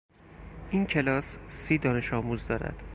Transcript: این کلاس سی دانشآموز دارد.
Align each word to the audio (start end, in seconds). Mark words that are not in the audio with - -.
این 0.71 0.85
کلاس 0.85 1.37
سی 1.49 1.77
دانشآموز 1.77 2.47
دارد. 2.47 2.83